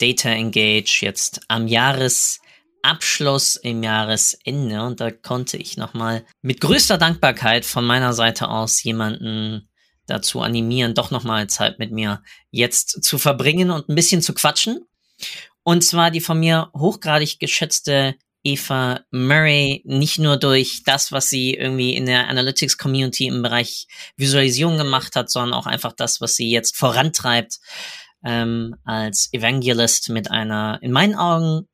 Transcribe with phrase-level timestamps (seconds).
[0.00, 4.82] Data Engage jetzt am Jahresabschluss, im Jahresende.
[4.82, 9.68] Und da konnte ich nochmal mit größter Dankbarkeit von meiner Seite aus jemanden
[10.06, 14.80] dazu animieren, doch nochmal Zeit mit mir jetzt zu verbringen und ein bisschen zu quatschen.
[15.62, 21.54] Und zwar die von mir hochgradig geschätzte Eva Murray nicht nur durch das, was sie
[21.54, 23.86] irgendwie in der Analytics Community im Bereich
[24.16, 27.58] Visualisierung gemacht hat, sondern auch einfach das, was sie jetzt vorantreibt
[28.24, 31.66] ähm, als Evangelist mit einer, in meinen Augen,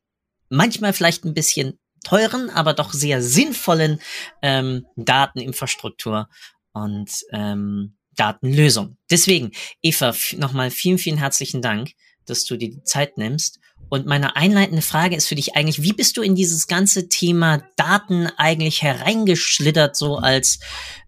[0.49, 4.01] manchmal vielleicht ein bisschen teuren, aber doch sehr sinnvollen
[4.43, 6.29] ähm, Dateninfrastruktur
[6.73, 8.97] und ähm, Datenlösung.
[9.11, 9.51] Deswegen,
[9.83, 11.93] Eva, nochmal vielen, vielen herzlichen Dank,
[12.25, 13.59] dass du dir die Zeit nimmst.
[13.89, 17.63] Und meine einleitende Frage ist für dich eigentlich, wie bist du in dieses ganze Thema
[17.77, 20.59] Daten eigentlich hereingeschlittert, so als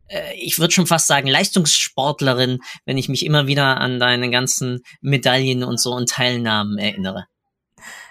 [0.08, 4.82] äh, ich würde schon fast sagen, Leistungssportlerin, wenn ich mich immer wieder an deine ganzen
[5.00, 7.26] Medaillen und so und Teilnahmen erinnere.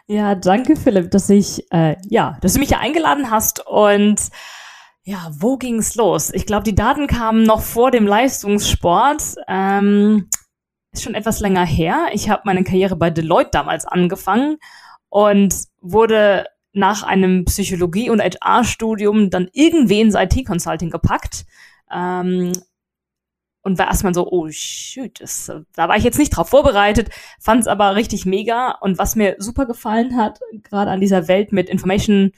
[0.08, 4.22] Ja, danke Philipp, dass ich äh, ja, dass du mich hier eingeladen hast und
[5.04, 6.32] ja, wo ging's los?
[6.34, 9.36] Ich glaube, die Daten kamen noch vor dem Leistungssport.
[9.48, 10.30] Ähm,
[10.92, 12.08] ist schon etwas länger her.
[12.12, 14.58] Ich habe meine Karriere bei Deloitte damals angefangen
[15.10, 21.46] und wurde nach einem Psychologie- und HR-Studium dann irgendwie ins IT-Consulting gepackt
[21.92, 22.54] ähm,
[23.68, 27.62] und war erstmal so, oh shoot, das, da war ich jetzt nicht drauf vorbereitet, fand
[27.62, 28.72] es aber richtig mega.
[28.72, 32.32] Und was mir super gefallen hat, gerade an dieser Welt mit Information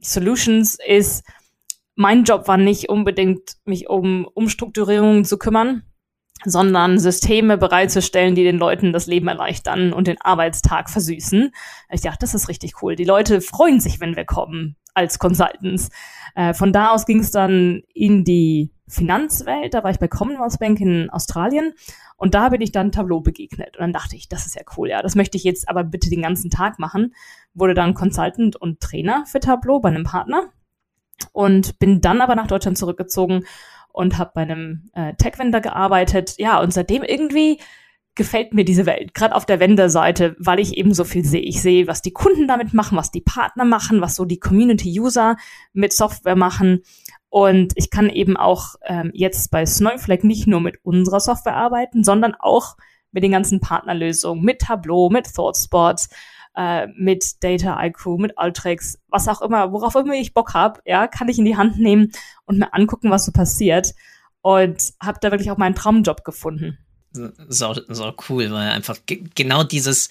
[0.00, 1.24] Solutions, ist,
[1.94, 5.82] mein Job war nicht unbedingt, mich um Umstrukturierungen zu kümmern,
[6.44, 11.52] sondern Systeme bereitzustellen, die den Leuten das Leben erleichtern und den Arbeitstag versüßen.
[11.90, 12.96] Ich dachte, das ist richtig cool.
[12.96, 15.90] Die Leute freuen sich, wenn wir kommen als Consultants.
[16.34, 19.74] Äh, von da aus ging es dann in die Finanzwelt.
[19.74, 21.74] Da war ich bei Commonwealth Bank in Australien
[22.16, 23.76] und da bin ich dann Tableau begegnet.
[23.76, 26.10] Und dann dachte ich, das ist ja cool, ja, das möchte ich jetzt aber bitte
[26.10, 27.14] den ganzen Tag machen.
[27.54, 30.50] Wurde dann Consultant und Trainer für Tableau bei einem Partner
[31.32, 33.44] und bin dann aber nach Deutschland zurückgezogen
[33.92, 36.34] und habe bei einem äh, Tech-Vendor gearbeitet.
[36.38, 37.58] Ja, und seitdem irgendwie
[38.14, 41.42] gefällt mir diese Welt, gerade auf der Vendor-Seite, weil ich eben so viel sehe.
[41.42, 45.36] Ich sehe, was die Kunden damit machen, was die Partner machen, was so die Community-User
[45.74, 46.82] mit Software machen.
[47.36, 52.02] Und ich kann eben auch ähm, jetzt bei Snowflake nicht nur mit unserer Software arbeiten,
[52.02, 52.78] sondern auch
[53.12, 56.00] mit den ganzen Partnerlösungen, mit Tableau, mit ThoughtSpot,
[56.56, 61.06] äh, mit Data IQ, mit Ultrix, was auch immer, worauf immer ich Bock habe, ja,
[61.08, 62.10] kann ich in die Hand nehmen
[62.46, 63.92] und mir angucken, was so passiert.
[64.40, 66.78] Und habe da wirklich auch meinen Traumjob gefunden.
[67.12, 70.08] So, so cool, weil einfach genau dieses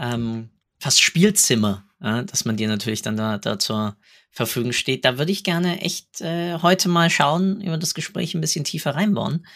[0.00, 0.48] ähm,
[0.80, 3.94] fast Spielzimmer, ja, dass man dir natürlich dann da, da zur
[4.36, 5.04] Verfügung steht.
[5.04, 8.94] Da würde ich gerne echt äh, heute mal schauen, über das Gespräch ein bisschen tiefer
[8.94, 9.46] reinbauen.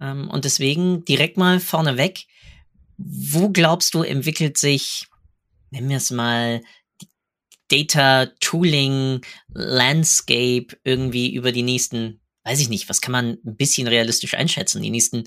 [0.00, 2.26] Ähm, und deswegen direkt mal vorneweg,
[2.96, 5.06] wo glaubst du, entwickelt sich
[5.70, 6.60] nennen wir es mal,
[7.68, 9.24] Data Tooling
[9.54, 14.82] Landscape irgendwie über die nächsten, weiß ich nicht, was kann man ein bisschen realistisch einschätzen?
[14.82, 15.24] Die nächsten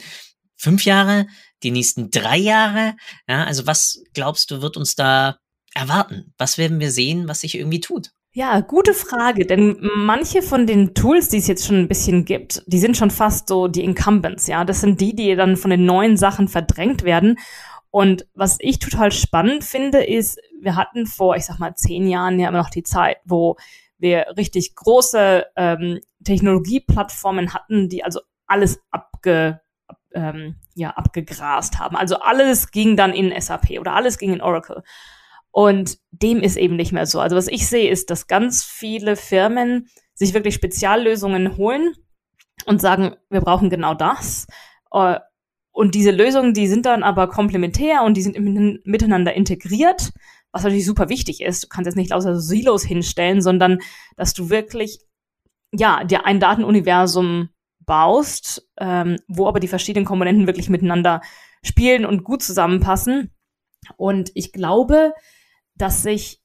[0.57, 1.27] fünf Jahre,
[1.63, 2.95] die nächsten drei Jahre?
[3.27, 5.37] Ja, also was glaubst du, wird uns da
[5.73, 6.33] erwarten?
[6.37, 8.11] Was werden wir sehen, was sich irgendwie tut?
[8.35, 12.63] Ja, gute Frage, denn manche von den Tools, die es jetzt schon ein bisschen gibt,
[12.65, 14.65] die sind schon fast so die Incumbents, ja.
[14.65, 17.37] Das sind die, die dann von den neuen Sachen verdrängt werden.
[17.91, 22.39] Und was ich total spannend finde, ist, wir hatten vor, ich sag mal, zehn Jahren
[22.39, 23.55] ja immer noch die Zeit, wo
[23.99, 29.61] wir richtig große ähm, Technologieplattformen hatten, die also alles abge,
[30.15, 31.95] ähm, ja, abgegrast haben.
[31.95, 34.81] Also alles ging dann in SAP oder alles ging in Oracle.
[35.53, 37.19] Und dem ist eben nicht mehr so.
[37.19, 41.93] Also was ich sehe, ist, dass ganz viele Firmen sich wirklich Speziallösungen holen
[42.65, 44.47] und sagen, wir brauchen genau das.
[44.91, 45.19] Äh,
[45.71, 48.35] und diese Lösungen, die sind dann aber komplementär und die sind
[48.85, 50.11] miteinander integriert,
[50.51, 51.65] was natürlich super wichtig ist.
[51.65, 53.77] Du kannst jetzt nicht lauter Silos hinstellen, sondern
[54.15, 55.01] dass du wirklich,
[55.71, 57.49] ja, dir ein Datenuniversum
[57.85, 61.21] baust, ähm, wo aber die verschiedenen Komponenten wirklich miteinander
[61.63, 63.31] spielen und gut zusammenpassen.
[63.97, 65.13] Und ich glaube,
[65.75, 66.41] dass sich,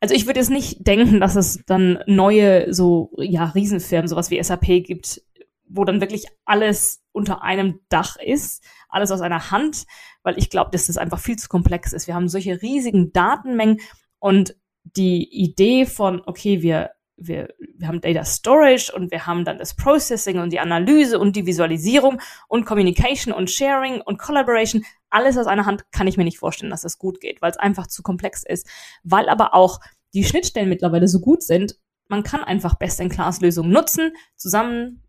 [0.00, 4.42] also ich würde jetzt nicht denken, dass es dann neue, so, ja, Riesenfirmen, sowas wie
[4.42, 5.22] SAP gibt,
[5.68, 9.84] wo dann wirklich alles unter einem Dach ist, alles aus einer Hand,
[10.22, 12.06] weil ich glaube, dass das einfach viel zu komplex ist.
[12.06, 13.78] Wir haben solche riesigen Datenmengen
[14.18, 19.58] und die Idee von, okay, wir, wir, wir haben Data Storage und wir haben dann
[19.58, 25.36] das Processing und die Analyse und die Visualisierung und Communication und Sharing und Collaboration, alles
[25.36, 27.86] aus einer Hand kann ich mir nicht vorstellen, dass das gut geht, weil es einfach
[27.86, 28.68] zu komplex ist,
[29.02, 29.80] weil aber auch
[30.14, 31.76] die Schnittstellen mittlerweile so gut sind,
[32.08, 35.02] man kann einfach Best-in-Class-Lösungen nutzen, zusammen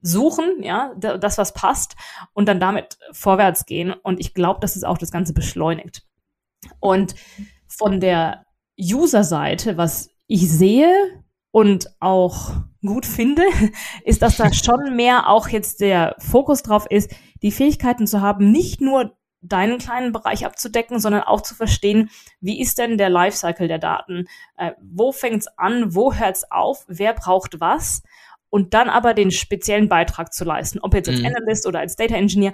[0.00, 1.96] suchen, ja, das, was passt
[2.34, 3.92] und dann damit vorwärts gehen.
[3.92, 6.02] Und ich glaube, dass es auch das Ganze beschleunigt.
[6.78, 7.14] Und
[7.68, 8.44] von der
[8.78, 11.23] User-Seite, was ich sehe
[11.54, 12.50] und auch
[12.84, 13.44] gut finde,
[14.04, 18.50] ist, dass da schon mehr auch jetzt der Fokus drauf ist, die Fähigkeiten zu haben,
[18.50, 22.10] nicht nur deinen kleinen Bereich abzudecken, sondern auch zu verstehen,
[22.40, 24.24] wie ist denn der Lifecycle der Daten?
[24.56, 25.94] Äh, wo fängt's an?
[25.94, 26.84] Wo hört's auf?
[26.88, 28.02] Wer braucht was?
[28.50, 31.26] Und dann aber den speziellen Beitrag zu leisten, ob jetzt als mhm.
[31.26, 32.52] Analyst oder als Data Engineer,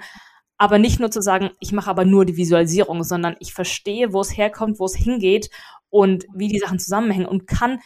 [0.59, 4.21] aber nicht nur zu sagen, ich mache aber nur die Visualisierung, sondern ich verstehe, wo
[4.21, 5.49] es herkommt, wo es hingeht
[5.89, 7.79] und wie die Sachen zusammenhängen und kann,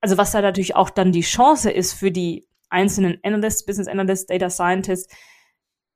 [0.00, 4.26] also was da natürlich auch dann die Chance ist für die einzelnen Analysts, Business Analysts,
[4.26, 5.14] Data Scientists,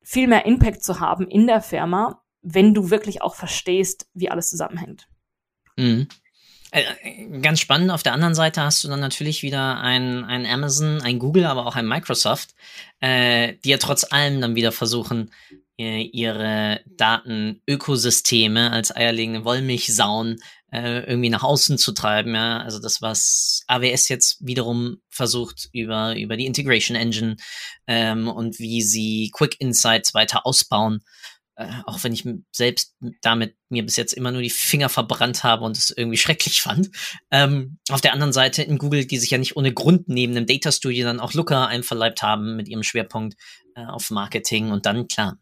[0.03, 4.49] viel mehr Impact zu haben in der Firma, wenn du wirklich auch verstehst, wie alles
[4.49, 5.09] zusammenhängt.
[5.77, 6.09] Mhm.
[6.73, 7.91] Äh, ganz spannend.
[7.91, 11.67] Auf der anderen Seite hast du dann natürlich wieder ein, ein Amazon, ein Google, aber
[11.67, 12.55] auch ein Microsoft,
[13.01, 15.33] äh, die ja trotz allem dann wieder versuchen,
[15.81, 20.39] ihre Datenökosysteme als eierlegende Wollmilchsauen
[20.73, 22.35] äh, irgendwie nach außen zu treiben.
[22.35, 22.59] Ja?
[22.59, 27.37] Also das, was AWS jetzt wiederum versucht über, über die Integration Engine
[27.87, 31.01] ähm, und wie sie Quick Insights weiter ausbauen.
[31.57, 35.65] Äh, auch wenn ich selbst damit mir bis jetzt immer nur die Finger verbrannt habe
[35.65, 36.91] und es irgendwie schrecklich fand.
[37.31, 40.47] Ähm, auf der anderen Seite in Google, die sich ja nicht ohne Grund neben einem
[40.47, 43.37] Data Studio dann auch Looker einverleibt haben mit ihrem Schwerpunkt
[43.75, 45.39] äh, auf Marketing und dann klar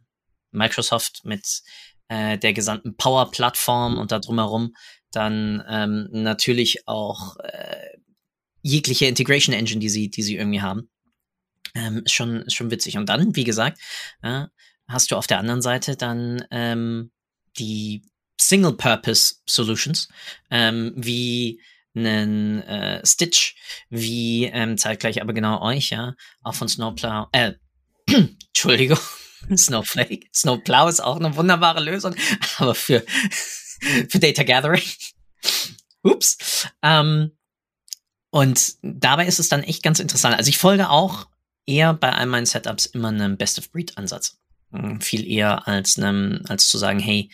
[0.50, 1.62] Microsoft mit
[2.08, 4.74] äh, der gesamten Power-Plattform und da drumherum
[5.10, 7.98] dann ähm, natürlich auch äh,
[8.62, 10.90] jegliche Integration Engine, die sie, die sie irgendwie haben.
[11.74, 12.96] Ähm, ist schon, ist schon witzig.
[12.96, 13.78] Und dann, wie gesagt,
[14.22, 14.44] äh,
[14.88, 17.10] hast du auf der anderen Seite dann ähm,
[17.58, 18.02] die
[18.40, 20.08] Single-Purpose Solutions,
[20.50, 21.60] ähm, wie
[21.94, 23.56] einen äh, Stitch,
[23.90, 27.54] wie ähm, zeitgleich aber genau euch, ja, auch von Snowplow, äh,
[28.06, 28.98] Entschuldigung,
[29.56, 30.26] Snowflake.
[30.34, 32.14] Snowplow ist auch eine wunderbare Lösung,
[32.58, 33.04] aber für,
[34.08, 34.82] für Data Gathering.
[36.02, 36.68] Ups.
[36.82, 37.32] Ähm,
[38.30, 40.36] und dabei ist es dann echt ganz interessant.
[40.36, 41.28] Also ich folge auch
[41.66, 44.38] eher bei all meinen Setups immer einem Best-of-Breed-Ansatz.
[44.72, 47.30] Hm, viel eher als einem, als zu sagen, hey,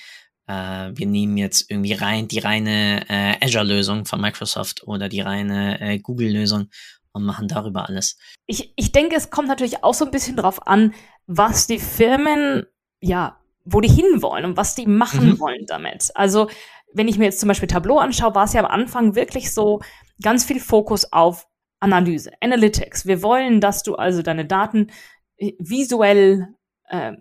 [0.47, 5.81] äh, wir nehmen jetzt irgendwie rein die reine äh, Azure-Lösung von Microsoft oder die reine
[5.81, 6.69] äh, Google-Lösung
[7.13, 8.17] und machen darüber alles.
[8.47, 10.93] Ich, ich denke, es kommt natürlich auch so ein bisschen drauf an,
[11.27, 12.67] was die Firmen,
[13.01, 15.41] ja, wo die hinwollen und was die machen mhm.
[15.41, 16.11] wollen damit.
[16.15, 16.49] Also,
[16.93, 19.81] wenn ich mir jetzt zum Beispiel Tableau anschaue, war es ja am Anfang wirklich so
[20.23, 21.49] ganz viel Fokus auf
[21.81, 23.07] Analyse, Analytics.
[23.07, 24.91] Wir wollen, dass du also deine Daten
[25.37, 26.55] äh, visuell
[26.89, 27.13] äh,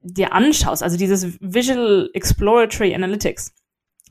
[0.00, 0.82] dir anschaust.
[0.82, 3.54] Also dieses Visual Exploratory Analytics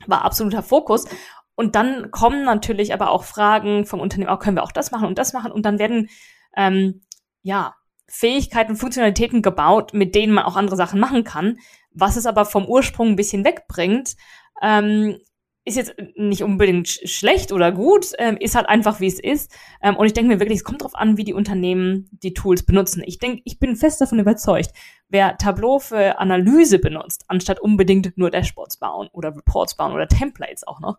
[0.06, 1.06] war absoluter Fokus.
[1.54, 5.06] Und dann kommen natürlich aber auch Fragen vom Unternehmen, auch können wir auch das machen
[5.06, 5.52] und das machen.
[5.52, 6.08] Und dann werden
[6.56, 7.02] ähm,
[7.42, 7.74] ja
[8.14, 11.58] Fähigkeiten, Funktionalitäten gebaut, mit denen man auch andere Sachen machen kann.
[11.92, 14.16] Was es aber vom Ursprung ein bisschen wegbringt,
[14.60, 15.16] ähm,
[15.64, 19.50] ist jetzt nicht unbedingt schlecht oder gut, ähm, ist halt einfach, wie es ist.
[19.80, 22.64] Ähm, und ich denke mir wirklich, es kommt darauf an, wie die Unternehmen die Tools
[22.64, 23.02] benutzen.
[23.06, 24.72] Ich denke, ich bin fest davon überzeugt,
[25.08, 30.66] wer Tableau für Analyse benutzt, anstatt unbedingt nur Dashboards bauen oder Reports bauen oder Templates
[30.66, 30.98] auch noch,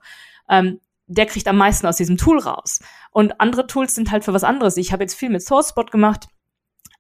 [0.49, 2.79] ähm, der kriegt am meisten aus diesem Tool raus.
[3.11, 4.77] Und andere Tools sind halt für was anderes.
[4.77, 6.27] Ich habe jetzt viel mit SourceSpot gemacht,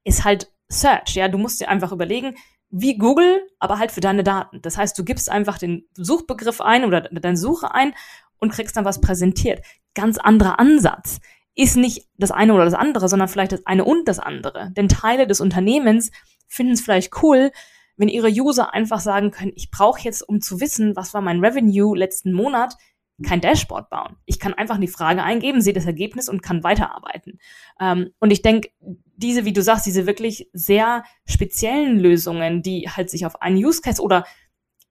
[0.03, 1.15] ist halt Search.
[1.15, 2.35] Ja, du musst dir einfach überlegen,
[2.69, 4.61] wie Google, aber halt für deine Daten.
[4.61, 7.93] Das heißt, du gibst einfach den Suchbegriff ein oder deine Suche ein
[8.39, 9.63] und kriegst dann was präsentiert.
[9.93, 11.19] Ganz anderer Ansatz.
[11.55, 14.71] Ist nicht das eine oder das andere, sondern vielleicht das eine und das andere.
[14.75, 16.11] Denn Teile des Unternehmens
[16.47, 17.51] finden es vielleicht cool,
[17.95, 21.45] wenn ihre User einfach sagen können, ich brauche jetzt, um zu wissen, was war mein
[21.45, 22.75] Revenue letzten Monat,
[23.23, 24.17] kein Dashboard bauen.
[24.25, 27.39] Ich kann einfach die Frage eingeben, sehe das Ergebnis und kann weiterarbeiten.
[27.79, 28.69] Ähm, und ich denke,
[29.15, 33.81] diese, wie du sagst, diese wirklich sehr speziellen Lösungen, die halt sich auf einen Use
[33.81, 34.25] Case oder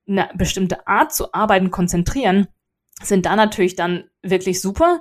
[0.08, 2.48] eine bestimmte Art zu arbeiten konzentrieren,
[3.02, 5.00] sind da natürlich dann wirklich super.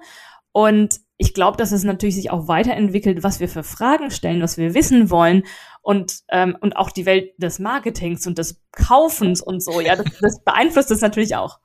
[0.52, 4.58] Und ich glaube, dass es natürlich sich auch weiterentwickelt, was wir für Fragen stellen, was
[4.58, 5.44] wir wissen wollen
[5.82, 9.80] und, ähm, und auch die Welt des Marketings und des Kaufens und so.
[9.82, 11.60] Ja, das, das beeinflusst es natürlich auch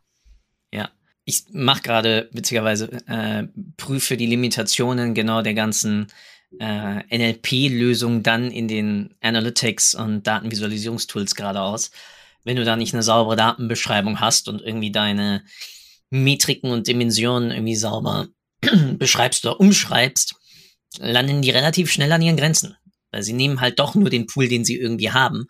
[1.26, 6.06] ich mache gerade witzigerweise äh, prüfe die Limitationen genau der ganzen
[6.61, 11.90] äh, NLP-Lösungen dann in den Analytics und Datenvisualisierungstools geradeaus.
[12.45, 15.42] Wenn du da nicht eine saubere Datenbeschreibung hast und irgendwie deine
[16.11, 18.28] Metriken und Dimensionen irgendwie sauber
[18.92, 20.37] beschreibst oder umschreibst,
[20.99, 22.76] landen die relativ schnell an ihren Grenzen.
[23.11, 25.47] Weil sie nehmen halt doch nur den Pool, den sie irgendwie haben.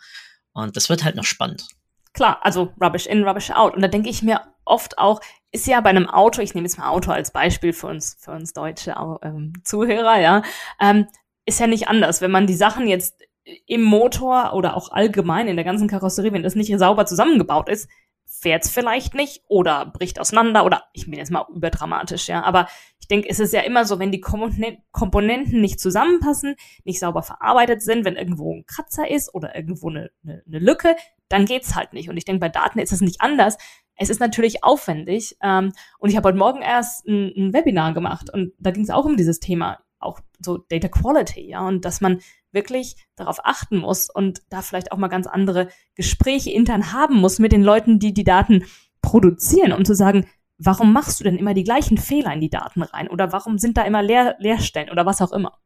[0.54, 1.66] Und das wird halt noch spannend.
[2.14, 3.74] Klar, also Rubbish in, Rubbish out.
[3.74, 5.20] Und da denke ich mir oft auch,
[5.52, 8.32] ist ja bei einem Auto, ich nehme jetzt mal Auto als Beispiel für uns, für
[8.32, 10.42] uns deutsche ähm, Zuhörer, ja,
[10.80, 11.06] ähm,
[11.44, 12.20] ist ja nicht anders.
[12.20, 13.22] Wenn man die Sachen jetzt
[13.66, 17.88] im Motor oder auch allgemein in der ganzen Karosserie, wenn das nicht sauber zusammengebaut ist,
[18.24, 22.42] fährt's vielleicht nicht oder bricht auseinander oder ich bin jetzt mal überdramatisch, ja.
[22.42, 22.68] Aber
[23.00, 27.82] ich denke, es ist ja immer so, wenn die Komponenten nicht zusammenpassen, nicht sauber verarbeitet
[27.82, 30.96] sind, wenn irgendwo ein Kratzer ist oder irgendwo eine, eine, eine Lücke,
[31.28, 32.08] dann geht's halt nicht.
[32.10, 33.56] Und ich denke, bei Daten ist es nicht anders.
[33.96, 35.36] Es ist natürlich aufwendig.
[35.42, 38.90] Ähm, und ich habe heute Morgen erst ein, ein Webinar gemacht und da ging es
[38.90, 42.20] auch um dieses Thema, auch so Data Quality, ja, und dass man
[42.52, 47.38] wirklich darauf achten muss und da vielleicht auch mal ganz andere Gespräche intern haben muss
[47.38, 48.64] mit den Leuten, die die Daten
[49.02, 50.26] produzieren, um zu sagen,
[50.58, 53.08] warum machst du denn immer die gleichen Fehler in die Daten rein?
[53.08, 55.58] Oder warum sind da immer Leer Leerstellen oder was auch immer?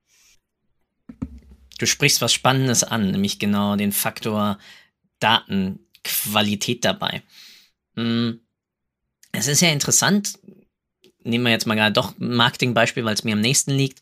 [1.79, 4.59] Du sprichst was Spannendes an, nämlich genau den Faktor
[5.21, 7.23] Datenqualität dabei.
[8.01, 8.41] Hm.
[9.33, 10.39] Es ist ja interessant,
[11.23, 14.01] nehmen wir jetzt mal gerade doch ein Marketingbeispiel, weil es mir am nächsten liegt.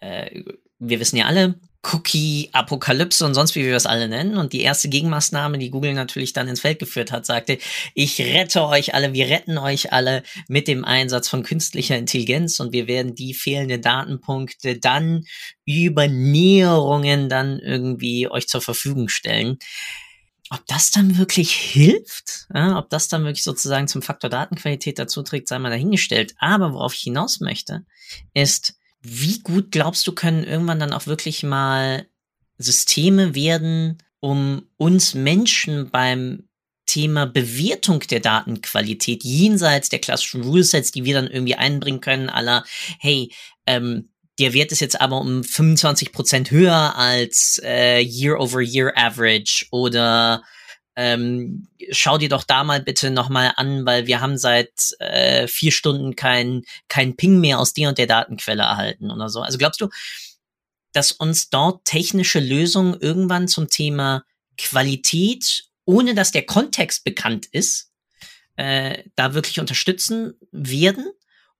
[0.00, 0.44] Äh,
[0.78, 4.36] wir wissen ja alle, Cookie-Apokalypse und sonst wie wir das alle nennen.
[4.36, 7.58] Und die erste Gegenmaßnahme, die Google natürlich dann ins Feld geführt hat, sagte,
[7.94, 12.72] ich rette euch alle, wir retten euch alle mit dem Einsatz von künstlicher Intelligenz und
[12.72, 15.24] wir werden die fehlenden Datenpunkte dann
[15.64, 19.58] über Näherungen dann irgendwie euch zur Verfügung stellen.
[20.52, 25.22] Ob das dann wirklich hilft, ja, ob das dann wirklich sozusagen zum Faktor Datenqualität dazu
[25.22, 26.34] trägt, sei mal dahingestellt.
[26.38, 27.86] Aber worauf ich hinaus möchte,
[28.34, 32.06] ist, wie gut glaubst du, können irgendwann dann auch wirklich mal
[32.58, 36.48] Systeme werden, um uns Menschen beim
[36.84, 42.64] Thema Bewertung der Datenqualität jenseits der klassischen Rulesets, die wir dann irgendwie einbringen können, aller,
[42.98, 43.32] hey,
[43.66, 50.42] ähm, der Wert ist jetzt aber um 25 Prozent höher als äh, Year-over-Year-Average oder
[50.96, 55.72] ähm, schau dir doch da mal bitte nochmal an, weil wir haben seit äh, vier
[55.72, 59.40] Stunden kein, kein Ping mehr aus der und der Datenquelle erhalten oder so.
[59.40, 59.88] Also glaubst du,
[60.92, 64.24] dass uns dort technische Lösungen irgendwann zum Thema
[64.56, 67.92] Qualität, ohne dass der Kontext bekannt ist,
[68.56, 71.06] äh, da wirklich unterstützen werden?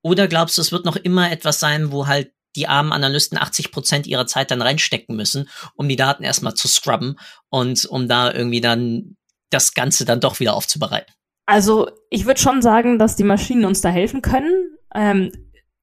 [0.03, 3.73] Oder glaubst du, es wird noch immer etwas sein, wo halt die armen Analysten 80
[3.73, 7.17] Prozent ihrer Zeit dann reinstecken müssen, um die Daten erstmal zu scrubben
[7.49, 9.17] und um da irgendwie dann
[9.51, 11.13] das Ganze dann doch wieder aufzubereiten?
[11.47, 14.77] Also ich würde schon sagen, dass die Maschinen uns da helfen können.
[14.95, 15.33] Ähm,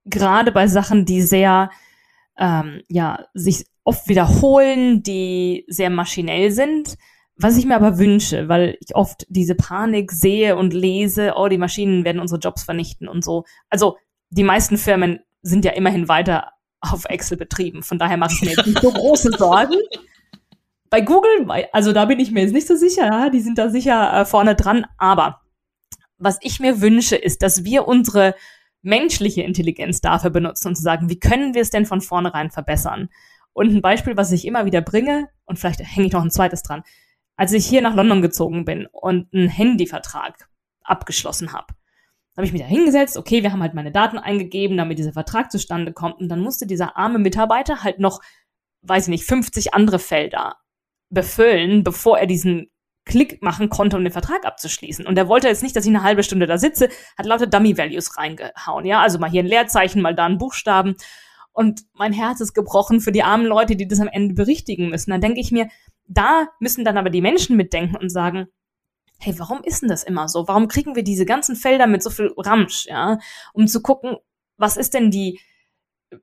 [0.06, 1.70] Gerade bei Sachen, die sehr,
[2.38, 6.96] ähm, ja, sich oft wiederholen, die sehr maschinell sind.
[7.36, 11.58] Was ich mir aber wünsche, weil ich oft diese Panik sehe und lese, oh, die
[11.58, 13.44] Maschinen werden unsere Jobs vernichten und so.
[13.70, 13.98] Also
[14.30, 17.84] die meisten Firmen sind ja immerhin weiter auf Excel betrieben.
[17.84, 19.76] Von daher mache ich mir jetzt nicht so große Sorgen.
[20.90, 23.70] Bei Google, also da bin ich mir jetzt nicht so sicher, ja, die sind da
[23.70, 25.42] sicher äh, vorne dran, aber
[26.18, 28.36] was ich mir wünsche, ist, dass wir unsere
[28.82, 33.10] menschliche Intelligenz dafür benutzen und zu sagen, wie können wir es denn von vornherein verbessern?
[33.54, 36.64] Und ein Beispiel, was ich immer wieder bringe, und vielleicht hänge ich noch ein zweites
[36.64, 36.84] dran,
[37.36, 40.50] als ich hier nach London gezogen bin und einen Handyvertrag
[40.84, 41.74] abgeschlossen habe,
[42.38, 45.52] habe ich mich da hingesetzt, okay, wir haben halt meine Daten eingegeben, damit dieser Vertrag
[45.52, 46.20] zustande kommt.
[46.20, 48.22] Und dann musste dieser arme Mitarbeiter halt noch,
[48.84, 50.58] weiß ich nicht, 50 andere Felder
[51.10, 52.70] befüllen, bevor er diesen
[53.06, 55.08] Klick machen konnte, um den Vertrag abzuschließen.
[55.08, 58.18] Und er wollte jetzt nicht, dass ich eine halbe Stunde da sitze, hat lauter Dummy-Values
[58.18, 59.02] reingehauen, ja.
[59.02, 60.96] Also mal hier ein Leerzeichen, mal da ein Buchstaben.
[61.54, 65.10] Und mein Herz ist gebrochen für die armen Leute, die das am Ende berichtigen müssen.
[65.10, 65.70] Dann denke ich mir,
[66.06, 68.48] da müssen dann aber die Menschen mitdenken und sagen,
[69.20, 70.48] hey, warum ist denn das immer so?
[70.48, 73.20] Warum kriegen wir diese ganzen Felder mit so viel Ramsch, ja?
[73.54, 74.18] Um zu gucken,
[74.58, 75.40] was ist denn die,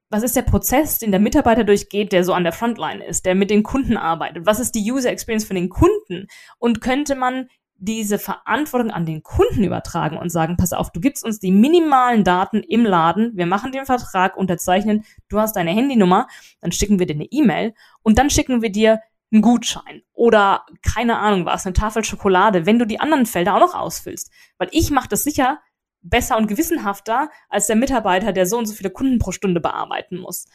[0.08, 3.34] was ist der Prozess, den der Mitarbeiter durchgeht, der so an der Frontline ist, der
[3.34, 4.46] mit den Kunden arbeitet?
[4.46, 6.26] Was ist die User Experience für den Kunden?
[6.58, 11.24] Und könnte man diese Verantwortung an den Kunden übertragen und sagen, pass auf, du gibst
[11.24, 16.28] uns die minimalen Daten im Laden, wir machen den Vertrag, unterzeichnen, du hast deine Handynummer,
[16.60, 19.00] dann schicken wir dir eine E-Mail und dann schicken wir dir
[19.34, 23.60] einen Gutschein oder keine Ahnung was, eine Tafel Schokolade, wenn du die anderen Felder auch
[23.60, 24.30] noch ausfüllst.
[24.56, 25.60] Weil ich mache das sicher
[26.00, 30.18] besser und gewissenhafter als der Mitarbeiter, der so und so viele Kunden pro Stunde bearbeiten
[30.18, 30.46] muss.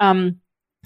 [0.00, 0.42] Ähm,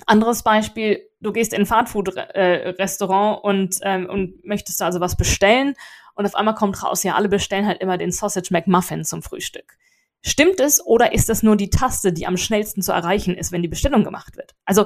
[0.06, 5.16] anderes Beispiel, du gehst in ein Fastfood-Restaurant äh, und, ähm, und möchtest da also was
[5.16, 5.74] bestellen
[6.14, 9.76] und auf einmal kommt raus, ja, alle bestellen halt immer den Sausage McMuffin zum Frühstück.
[10.22, 13.62] Stimmt es oder ist das nur die Taste, die am schnellsten zu erreichen ist, wenn
[13.62, 14.54] die Bestellung gemacht wird?
[14.66, 14.84] Also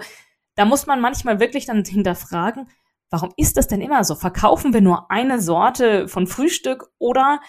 [0.56, 2.68] da muss man manchmal wirklich dann hinterfragen,
[3.10, 4.14] warum ist das denn immer so?
[4.14, 7.40] Verkaufen wir nur eine Sorte von Frühstück oder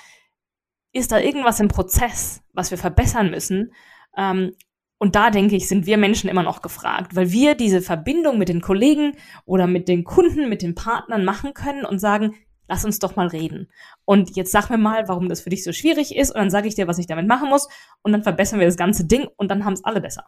[0.91, 3.73] ist da irgendwas im Prozess, was wir verbessern müssen?
[4.17, 4.53] Ähm,
[4.97, 8.47] und da denke ich, sind wir Menschen immer noch gefragt, weil wir diese Verbindung mit
[8.47, 12.35] den Kollegen oder mit den Kunden, mit den Partnern machen können und sagen,
[12.67, 13.69] lass uns doch mal reden.
[14.05, 16.67] Und jetzt sag mir mal, warum das für dich so schwierig ist und dann sage
[16.67, 17.67] ich dir, was ich damit machen muss
[18.01, 20.25] und dann verbessern wir das ganze Ding und dann haben es alle besser.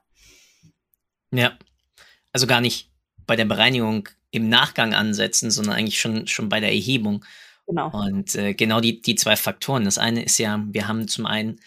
[1.31, 1.53] Ja,
[2.37, 2.91] also gar nicht
[3.25, 7.25] bei der Bereinigung im Nachgang ansetzen, sondern eigentlich schon, schon bei der Erhebung.
[7.65, 7.89] Genau.
[7.91, 9.85] Und äh, genau die, die zwei Faktoren.
[9.85, 11.59] Das eine ist ja, wir haben zum einen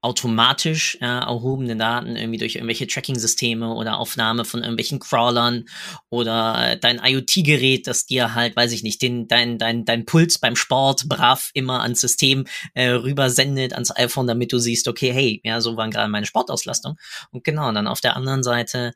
[0.00, 5.66] automatisch äh, erhobene Daten irgendwie durch irgendwelche Tracking-Systeme oder Aufnahme von irgendwelchen Crawlern
[6.10, 10.40] oder äh, dein IoT-Gerät, das dir halt, weiß ich nicht, den, dein, dein, dein Puls
[10.40, 15.40] beim Sport brav immer ans System äh, rübersendet, ans iPhone, damit du siehst, okay, hey,
[15.44, 16.96] ja, so waren gerade meine Sportauslastung.
[17.30, 18.94] Und genau, und dann auf der anderen Seite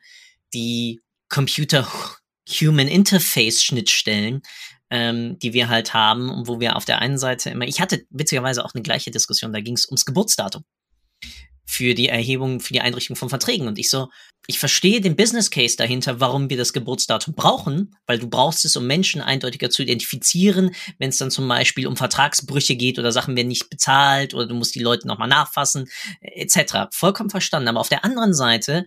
[0.54, 1.86] die Computer
[2.48, 4.42] Human Interface Schnittstellen,
[4.90, 8.06] ähm, die wir halt haben und wo wir auf der einen Seite immer, ich hatte
[8.10, 10.64] witzigerweise auch eine gleiche Diskussion, da ging es ums Geburtsdatum
[11.68, 13.66] für die Erhebung, für die Einrichtung von Verträgen.
[13.66, 14.08] Und ich so,
[14.46, 18.76] ich verstehe den Business Case dahinter, warum wir das Geburtsdatum brauchen, weil du brauchst es,
[18.76, 23.34] um Menschen eindeutiger zu identifizieren, wenn es dann zum Beispiel um Vertragsbrüche geht oder Sachen
[23.34, 25.88] werden nicht bezahlt oder du musst die Leute nochmal nachfassen,
[26.20, 26.88] etc.
[26.92, 27.68] Vollkommen verstanden.
[27.68, 28.86] Aber auf der anderen Seite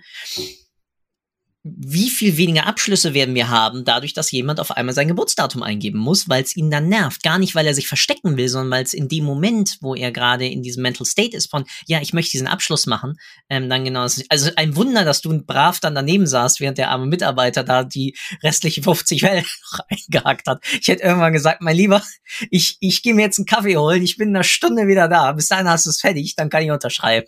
[1.78, 6.00] wie viel weniger Abschlüsse werden wir haben, dadurch, dass jemand auf einmal sein Geburtsdatum eingeben
[6.00, 7.24] muss, weil es ihn dann nervt.
[7.24, 10.12] Gar nicht, weil er sich verstecken will, sondern weil es in dem Moment, wo er
[10.12, 13.84] gerade in diesem Mental State ist von, ja, ich möchte diesen Abschluss machen, ähm, dann
[13.84, 14.02] genau.
[14.30, 18.16] Also ein Wunder, dass du brav dann daneben saßt, während der arme Mitarbeiter da die
[18.44, 20.64] restliche 50 Wellen noch eingehakt hat.
[20.80, 22.04] Ich hätte irgendwann gesagt, mein Lieber,
[22.50, 25.32] ich, ich gehe mir jetzt einen Kaffee holen, ich bin in einer Stunde wieder da.
[25.32, 27.28] Bis dahin hast du es fertig, dann kann ich unterschreiben.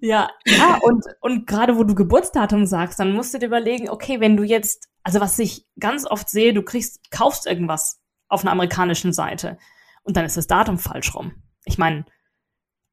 [0.00, 4.20] Ja, ja, und, und gerade wo du Geburtsdatum sagst, dann musst du dir überlegen, okay,
[4.20, 8.52] wenn du jetzt, also was ich ganz oft sehe, du kriegst, kaufst irgendwas auf einer
[8.52, 9.58] amerikanischen Seite
[10.02, 11.32] und dann ist das Datum falsch rum.
[11.64, 12.04] Ich meine,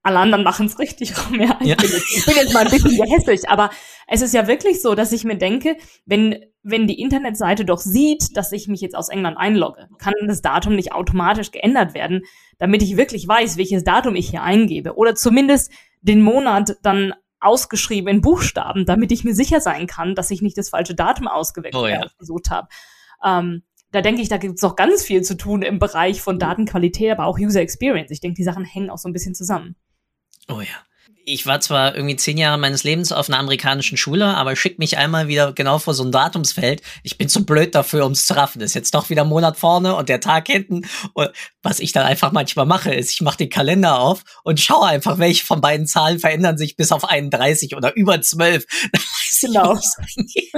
[0.06, 1.58] alle anderen machen es richtig rum, ja.
[1.62, 1.76] Ich, ja.
[1.76, 3.72] Bin jetzt, ich bin jetzt mal ein bisschen gehässig, aber
[4.08, 8.38] es ist ja wirklich so, dass ich mir denke, wenn, wenn die Internetseite doch sieht,
[8.38, 12.22] dass ich mich jetzt aus England einlogge, kann das Datum nicht automatisch geändert werden,
[12.60, 14.96] damit ich wirklich weiß, welches Datum ich hier eingebe.
[14.96, 15.72] Oder zumindest
[16.06, 20.58] den Monat dann ausgeschrieben in Buchstaben, damit ich mir sicher sein kann, dass ich nicht
[20.58, 22.06] das falsche Datum ausgewählt oh, ja.
[22.18, 22.68] gesucht habe.
[23.24, 26.40] Ähm, da denke ich, da gibt es noch ganz viel zu tun im Bereich von
[26.40, 28.12] Datenqualität, aber auch User Experience.
[28.12, 29.76] Ich denke, die Sachen hängen auch so ein bisschen zusammen.
[30.48, 30.76] Oh ja
[31.26, 34.98] ich war zwar irgendwie zehn Jahre meines Lebens auf einer amerikanischen Schule, aber schick mich
[34.98, 36.82] einmal wieder genau vor so ein Datumsfeld.
[37.04, 38.60] Ich bin zu blöd dafür, ums zu raffen.
[38.60, 40.86] Das ist jetzt doch wieder ein Monat vorne und der Tag hinten.
[41.14, 41.32] Und
[41.64, 45.18] was ich dann einfach manchmal mache, ist, ich mache den Kalender auf und schaue einfach,
[45.18, 48.66] welche von beiden Zahlen verändern sich bis auf 31 oder über 12.
[49.42, 49.80] genau.
[50.18, 50.52] Ich,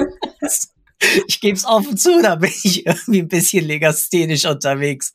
[1.27, 5.13] ich gebe es offen zu, da bin ich irgendwie ein bisschen legasthenisch unterwegs.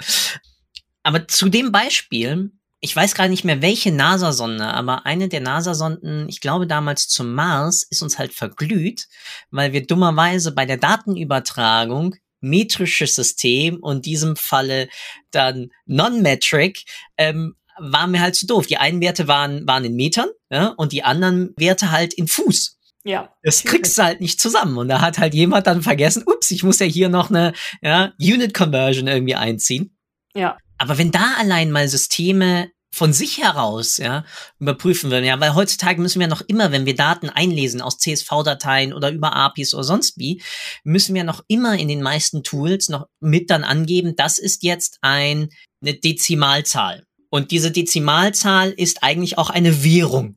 [1.02, 2.52] Aber zu dem Beispiel
[2.84, 7.32] ich weiß gerade nicht mehr, welche NASA-Sonde, aber eine der NASA-Sonden, ich glaube damals zum
[7.32, 9.06] Mars, ist uns halt verglüht,
[9.52, 14.88] weil wir dummerweise bei der Datenübertragung metrisches System und diesem Falle
[15.30, 16.84] dann Non-Metric,
[17.16, 18.66] ähm, waren mir halt zu doof.
[18.66, 22.78] Die einen Werte waren, waren in Metern ja, und die anderen Werte halt in Fuß.
[23.04, 23.32] Ja.
[23.44, 24.76] Das kriegst du halt nicht zusammen.
[24.76, 28.12] Und da hat halt jemand dann vergessen, ups, ich muss ja hier noch eine ja,
[28.20, 29.96] Unit Conversion irgendwie einziehen.
[30.34, 30.58] Ja.
[30.82, 34.24] Aber wenn da allein mal Systeme von sich heraus ja,
[34.58, 38.92] überprüfen würden, ja, weil heutzutage müssen wir noch immer, wenn wir Daten einlesen aus CSV-Dateien
[38.92, 40.42] oder über APIs oder sonst wie,
[40.82, 44.98] müssen wir noch immer in den meisten Tools noch mit dann angeben, das ist jetzt
[45.02, 45.50] ein,
[45.82, 47.04] eine Dezimalzahl.
[47.30, 50.36] Und diese Dezimalzahl ist eigentlich auch eine Währung.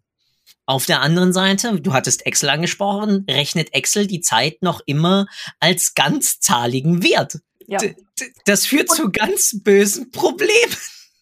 [0.68, 5.26] Auf der anderen Seite, du hattest Excel angesprochen, rechnet Excel die Zeit noch immer
[5.60, 7.40] als ganzzahligen Wert.
[7.66, 7.80] Ja.
[8.46, 10.76] Das führt und, zu ganz bösen Problemen.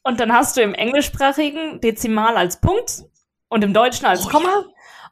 [0.04, 3.04] Und dann hast du im englischsprachigen Dezimal als Punkt
[3.50, 4.50] und im Deutschen als oh, Komma.
[4.50, 4.66] Ja.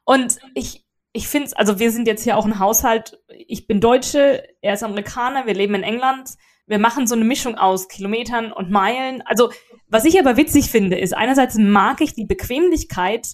[0.03, 3.79] Und ich, ich finde es, also wir sind jetzt hier auch ein Haushalt, ich bin
[3.79, 6.31] Deutsche, er ist Amerikaner, wir leben in England.
[6.67, 9.21] Wir machen so eine Mischung aus Kilometern und Meilen.
[9.23, 9.51] Also,
[9.87, 13.33] was ich aber witzig finde, ist, einerseits mag ich die Bequemlichkeit,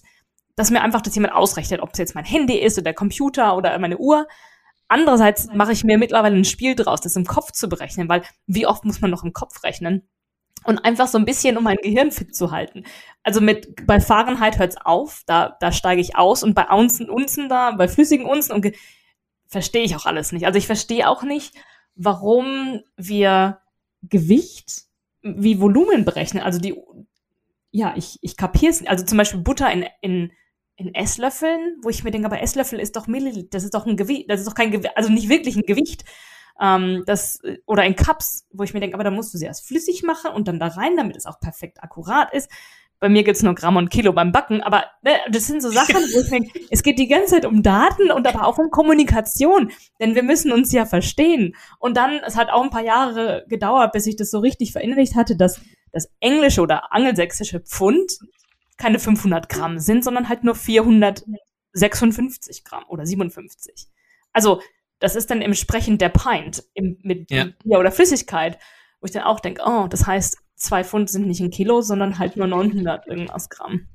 [0.56, 3.56] dass mir einfach das jemand ausrechnet, ob es jetzt mein Handy ist oder der Computer
[3.56, 4.26] oder meine Uhr.
[4.88, 8.66] Andererseits mache ich mir mittlerweile ein Spiel draus, das im Kopf zu berechnen, weil wie
[8.66, 10.08] oft muss man noch im Kopf rechnen?
[10.64, 12.84] Und einfach so ein bisschen, um mein Gehirn fit zu halten.
[13.22, 17.48] Also mit, bei Fahrenheit hört's auf, da, da steige ich aus und bei Unzen, Unzen
[17.48, 18.66] da, bei flüssigen Unzen und
[19.46, 20.46] verstehe ich auch alles nicht.
[20.46, 21.54] Also ich verstehe auch nicht,
[21.94, 23.60] warum wir
[24.02, 24.84] Gewicht
[25.22, 26.42] wie Volumen berechnen.
[26.42, 26.74] Also die,
[27.70, 28.86] ja, ich, ich kapiere es.
[28.86, 30.32] Also zum Beispiel Butter in, in
[30.78, 33.96] in Esslöffeln, wo ich mir denke, aber Esslöffel ist doch Milliliter, das ist doch ein
[33.96, 36.04] Gewicht, das ist doch kein Gewicht, also nicht wirklich ein Gewicht.
[36.60, 39.66] Ähm, das, oder in Cups, wo ich mir denke, aber da musst du sie erst
[39.66, 42.48] flüssig machen und dann da rein, damit es auch perfekt akkurat ist.
[43.00, 45.96] Bei mir gibt's nur Gramm und Kilo beim Backen, aber ne, das sind so Sachen,
[45.96, 49.72] wo ich denke, es geht die ganze Zeit um Daten und aber auch um Kommunikation,
[50.00, 51.56] denn wir müssen uns ja verstehen.
[51.80, 55.16] Und dann, es hat auch ein paar Jahre gedauert, bis ich das so richtig verinnerlicht
[55.16, 55.60] hatte, dass
[55.92, 58.18] das englische oder angelsächsische Pfund
[58.78, 63.88] keine 500 Gramm sind, sondern halt nur 456 Gramm oder 57.
[64.32, 64.62] Also
[65.00, 67.46] das ist dann entsprechend der Pint im, mit ja.
[67.62, 68.58] Bier oder Flüssigkeit,
[69.00, 72.18] wo ich dann auch denke, oh, das heißt, zwei Pfund sind nicht ein Kilo, sondern
[72.18, 73.88] halt nur 900 irgendwas Gramm.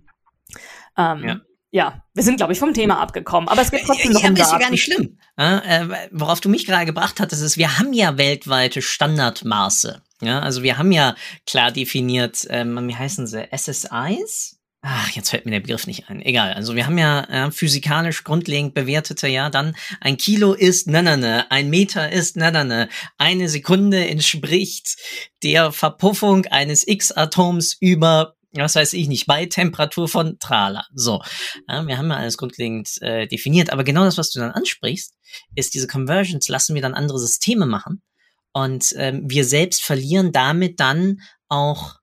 [0.97, 1.41] Ähm, ja.
[1.71, 2.03] ja.
[2.13, 4.41] wir sind, glaube ich, vom Thema abgekommen, aber es geht trotzdem ja, noch um Daten.
[4.41, 5.17] ist ja gar nicht schlimm.
[5.37, 10.01] äh, worauf du mich gerade gebracht hattest, ist, wir haben ja weltweite Standardmaße.
[10.21, 11.15] Ja, also wir haben ja
[11.45, 14.62] klar definiert, ähm, wie heißen sie, SSIs?
[14.85, 16.21] Ach, jetzt fällt mir der Begriff nicht ein.
[16.21, 16.53] Egal.
[16.53, 21.15] Also wir haben ja äh, physikalisch grundlegend bewertete, ja, dann ein Kilo ist na na
[21.15, 24.97] na, ein Meter ist na na na, eine Sekunde entspricht
[25.41, 30.85] der Verpuffung eines X-Atoms über was weiß ich nicht, bei Temperatur von Trala.
[30.93, 31.23] So,
[31.69, 35.13] ja, wir haben ja alles grundlegend äh, definiert, aber genau das, was du dann ansprichst,
[35.55, 38.03] ist diese Conversions, lassen wir dann andere Systeme machen
[38.51, 41.95] und ähm, wir selbst verlieren damit dann auch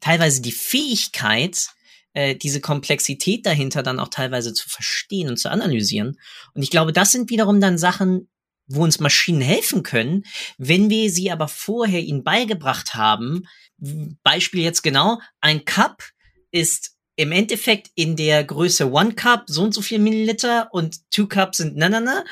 [0.00, 1.68] teilweise die Fähigkeit,
[2.14, 6.18] äh, diese Komplexität dahinter dann auch teilweise zu verstehen und zu analysieren.
[6.54, 8.28] Und ich glaube, das sind wiederum dann Sachen,
[8.66, 10.24] wo uns Maschinen helfen können,
[10.58, 13.44] wenn wir sie aber vorher ihnen beigebracht haben.
[14.22, 16.02] Beispiel jetzt genau, ein Cup
[16.50, 21.26] ist im Endeffekt in der Größe One Cup so und so viel Milliliter und Two
[21.26, 22.24] Cups sind na na na.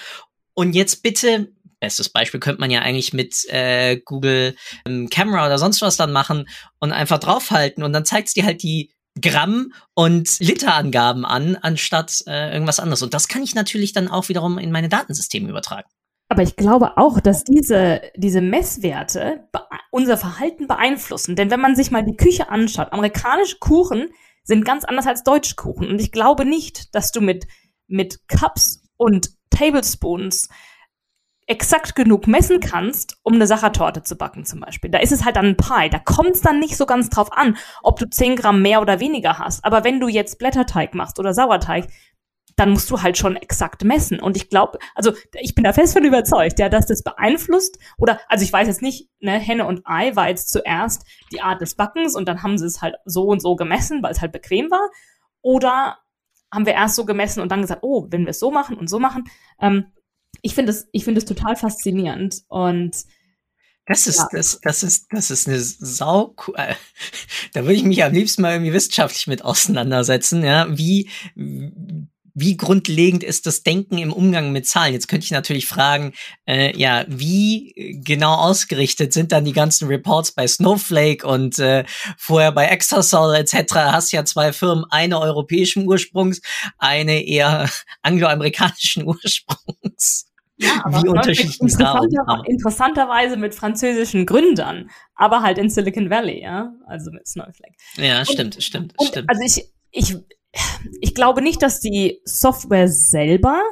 [0.54, 5.58] Und jetzt bitte, bestes Beispiel könnte man ja eigentlich mit äh, Google ähm, Camera oder
[5.58, 9.72] sonst was dann machen und einfach draufhalten und dann zeigt es dir halt die Gramm
[9.94, 13.02] und Literangaben an, anstatt äh, irgendwas anderes.
[13.02, 15.88] Und das kann ich natürlich dann auch wiederum in meine Datensysteme übertragen.
[16.28, 19.48] Aber ich glaube auch, dass diese, diese Messwerte
[19.90, 21.36] unser Verhalten beeinflussen.
[21.36, 24.08] Denn wenn man sich mal die Küche anschaut, amerikanische Kuchen
[24.42, 25.88] sind ganz anders als deutsche Kuchen.
[25.88, 27.46] Und ich glaube nicht, dass du mit,
[27.86, 30.48] mit Cups und Tablespoons
[31.46, 34.90] exakt genug messen kannst, um eine Sachertorte zu backen zum Beispiel.
[34.90, 35.88] Da ist es halt dann ein Pie.
[35.90, 38.98] Da kommt es dann nicht so ganz drauf an, ob du 10 Gramm mehr oder
[38.98, 39.64] weniger hast.
[39.64, 41.86] Aber wenn du jetzt Blätterteig machst oder Sauerteig,
[42.56, 44.18] dann musst du halt schon exakt messen.
[44.18, 47.78] Und ich glaube, also ich bin da fest von überzeugt, ja, dass das beeinflusst.
[47.98, 51.60] Oder, also ich weiß jetzt nicht, ne, Henne und Ei war jetzt zuerst die Art
[51.60, 54.32] des Backens und dann haben sie es halt so und so gemessen, weil es halt
[54.32, 54.88] bequem war.
[55.42, 55.98] Oder
[56.52, 58.88] haben wir erst so gemessen und dann gesagt, oh, wenn wir es so machen und
[58.88, 59.24] so machen,
[59.60, 59.92] ähm,
[60.42, 62.96] ich finde es, ich finde es total faszinierend und
[63.86, 64.28] das ist, ja.
[64.32, 66.74] das, das ist, das ist eine Sau, äh,
[67.52, 71.08] da würde ich mich am liebsten mal irgendwie wissenschaftlich mit auseinandersetzen, ja, wie,
[72.36, 74.92] wie grundlegend ist das Denken im Umgang mit Zahlen?
[74.92, 76.12] Jetzt könnte ich natürlich fragen,
[76.46, 77.72] äh, ja, wie
[78.04, 81.84] genau ausgerichtet sind dann die ganzen Reports bei Snowflake und äh,
[82.18, 83.74] vorher bei Exasol etc.
[83.74, 86.42] Hast ja zwei Firmen, eine europäischen Ursprungs,
[86.76, 87.70] eine eher
[88.02, 90.26] angloamerikanischen Ursprungs.
[90.58, 96.72] Ja, aber wie unterschiedlich interessanter, interessanterweise mit französischen Gründern, aber halt in Silicon Valley, ja,
[96.86, 97.76] also mit Snowflake.
[97.96, 99.30] Ja, und, stimmt, stimmt, und, stimmt.
[99.30, 100.16] Also ich, ich,
[101.00, 103.62] ich glaube nicht, dass die Software selber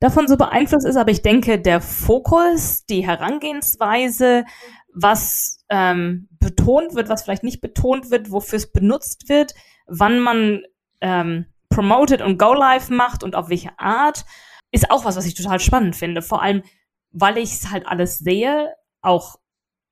[0.00, 4.44] davon so beeinflusst ist, aber ich denke, der Fokus, die Herangehensweise,
[4.92, 9.54] was ähm, betont wird, was vielleicht nicht betont wird, wofür es benutzt wird,
[9.86, 10.62] wann man
[11.00, 14.24] ähm, promoted und Go Live macht und auf welche Art,
[14.70, 16.22] ist auch was, was ich total spannend finde.
[16.22, 16.62] Vor allem,
[17.10, 19.36] weil ich es halt alles sehe, auch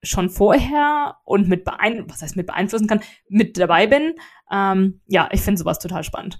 [0.05, 4.13] schon vorher und mit beeinflussen, was heißt mit beeinflussen kann, mit dabei bin.
[4.51, 6.39] Ähm, ja, ich finde sowas total spannend.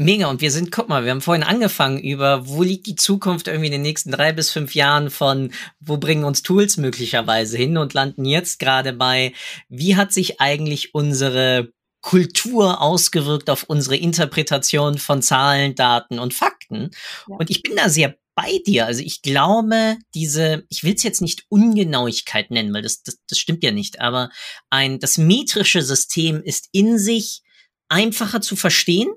[0.00, 3.48] Mega, und wir sind, guck mal, wir haben vorhin angefangen über, wo liegt die Zukunft
[3.48, 7.76] irgendwie in den nächsten drei bis fünf Jahren von, wo bringen uns Tools möglicherweise hin
[7.76, 9.32] und landen jetzt gerade bei,
[9.68, 16.90] wie hat sich eigentlich unsere Kultur ausgewirkt auf unsere Interpretation von Zahlen, Daten und Fakten.
[17.28, 17.36] Ja.
[17.36, 18.86] Und ich bin da sehr bei dir.
[18.86, 23.36] Also ich glaube, diese, ich will es jetzt nicht Ungenauigkeit nennen, weil das, das, das
[23.36, 24.30] stimmt ja nicht, aber
[24.70, 27.42] ein, das metrische System ist in sich
[27.88, 29.08] einfacher zu verstehen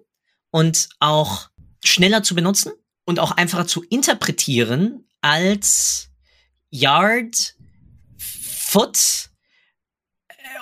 [0.50, 1.50] und auch
[1.86, 2.72] schneller zu benutzen
[3.06, 6.10] und auch einfacher zu interpretieren als
[6.72, 7.54] Yard,
[8.18, 9.30] Foot,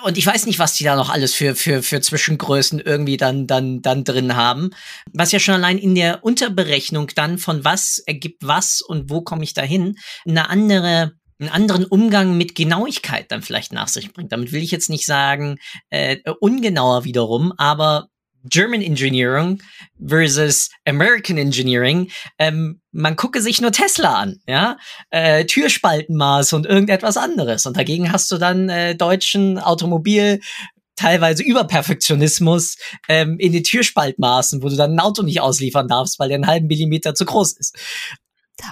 [0.02, 3.46] und ich weiß nicht, was die da noch alles für, für, für Zwischengrößen irgendwie dann,
[3.46, 4.70] dann, dann drin haben.
[5.12, 9.44] Was ja schon allein in der Unterberechnung dann von was ergibt was und wo komme
[9.44, 14.32] ich dahin, eine andere, einen anderen Umgang mit Genauigkeit dann vielleicht nach sich bringt.
[14.32, 15.58] Damit will ich jetzt nicht sagen,
[15.90, 18.08] äh, ungenauer wiederum, aber
[18.44, 19.62] German Engineering
[20.04, 24.78] versus American Engineering, ähm, man gucke sich nur Tesla an, ja,
[25.10, 27.66] äh, Türspaltenmaß und irgendetwas anderes.
[27.66, 30.40] Und dagegen hast du dann äh, deutschen Automobil
[30.96, 32.76] teilweise Überperfektionismus
[33.08, 36.46] ähm, in den Türspaltmaßen, wo du dann ein Auto nicht ausliefern darfst, weil der einen
[36.46, 37.76] halben Millimeter zu groß ist.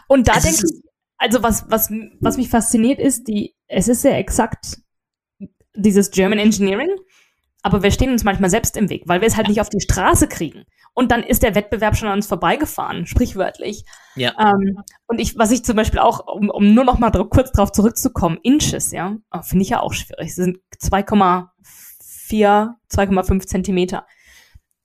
[0.08, 0.82] Und da also denke ich,
[1.16, 4.78] also was, was, was mich fasziniert ist, die, es ist sehr exakt
[5.74, 6.90] dieses German Engineering,
[7.68, 9.82] aber wir stehen uns manchmal selbst im Weg, weil wir es halt nicht auf die
[9.82, 10.64] Straße kriegen.
[10.94, 13.84] Und dann ist der Wettbewerb schon an uns vorbeigefahren, sprichwörtlich.
[14.16, 14.32] Ja.
[14.40, 17.70] Ähm, und ich, was ich zum Beispiel auch, um, um nur noch mal kurz darauf
[17.72, 20.34] zurückzukommen, Inches, ja, oh, finde ich ja auch schwierig.
[20.34, 24.06] Sie sind 2,4, 2,5 Zentimeter.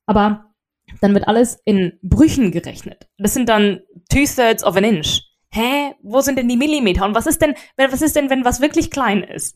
[0.05, 0.53] Aber
[0.99, 3.07] dann wird alles in Brüchen gerechnet.
[3.17, 3.79] Das sind dann
[4.11, 5.21] two-thirds of an inch.
[5.51, 5.93] Hä?
[6.01, 7.05] Wo sind denn die Millimeter?
[7.05, 9.55] Und was ist denn, wenn, was ist denn, wenn was wirklich klein ist?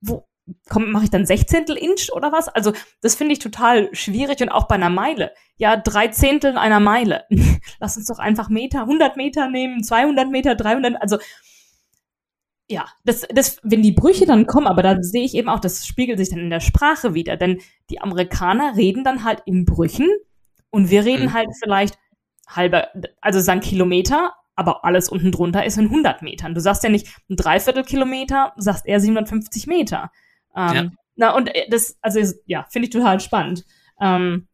[0.00, 0.28] Wo,
[0.74, 2.48] mache ich dann Sechzehntel Inch oder was?
[2.48, 5.32] Also das finde ich total schwierig und auch bei einer Meile.
[5.56, 7.24] Ja, drei Zehntel einer Meile.
[7.80, 11.18] Lass uns doch einfach Meter, 100 Meter nehmen, 200 Meter, 300, also
[12.68, 15.86] ja, das, das, wenn die Brüche dann kommen, aber da sehe ich eben auch, das
[15.86, 20.08] spiegelt sich dann in der Sprache wieder, denn die Amerikaner reden dann halt in Brüchen
[20.70, 21.32] und wir reden mhm.
[21.34, 21.98] halt vielleicht
[22.48, 22.88] halber,
[23.20, 26.54] also sagen Kilometer, aber alles unten drunter ist in 100 Metern.
[26.54, 30.10] Du sagst ja nicht ein Dreiviertelkilometer, sagst eher 750 Meter.
[30.56, 30.90] Ähm, ja.
[31.16, 33.64] Na, und äh, das, also ja, finde ich total spannend.
[34.00, 34.48] Ähm,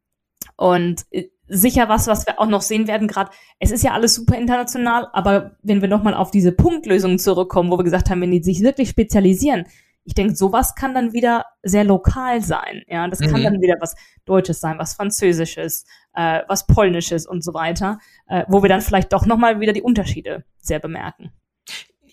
[0.57, 4.15] und äh, sicher was, was wir auch noch sehen werden, gerade, es ist ja alles
[4.15, 8.31] super international, aber wenn wir nochmal auf diese Punktlösungen zurückkommen, wo wir gesagt haben, wenn
[8.31, 9.67] die sich wirklich spezialisieren,
[10.05, 12.83] ich denke, sowas kann dann wieder sehr lokal sein.
[12.89, 13.27] Ja, das mhm.
[13.27, 15.85] kann dann wieder was Deutsches sein, was Französisches,
[16.15, 19.83] äh, was Polnisches und so weiter, äh, wo wir dann vielleicht doch nochmal wieder die
[19.83, 21.33] Unterschiede sehr bemerken.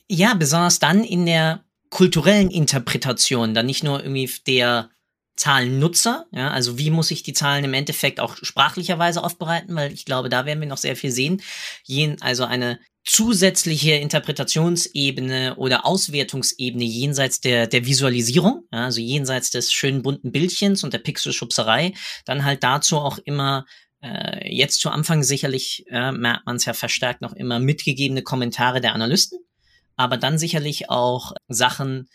[0.07, 4.89] Ja, besonders dann in der kulturellen Interpretation, dann nicht nur irgendwie der
[5.37, 10.03] Zahlennutzer, ja, also wie muss ich die Zahlen im Endeffekt auch sprachlicherweise aufbereiten, weil ich
[10.03, 11.41] glaube, da werden wir noch sehr viel sehen.
[11.83, 19.71] Jen, also eine zusätzliche Interpretationsebene oder Auswertungsebene jenseits der, der Visualisierung, ja, also jenseits des
[19.71, 21.93] schönen bunten Bildchens und der Pixelschubserei,
[22.25, 23.65] dann halt dazu auch immer
[24.01, 28.81] äh, jetzt zu Anfang sicherlich äh, merkt man es ja verstärkt noch immer mitgegebene Kommentare
[28.81, 29.39] der Analysten,
[29.97, 32.07] aber dann sicherlich auch Sachen,